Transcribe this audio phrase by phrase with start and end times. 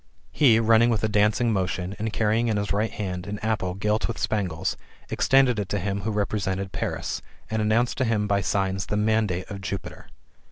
[0.31, 4.07] He, running with a dancing motion, and carrying in his right hand an apple gilt
[4.07, 4.75] with spangles,
[5.11, 9.45] extended it to him who represented Paris, and announced to him by signs the mandate
[9.51, 10.07] of Jupiter.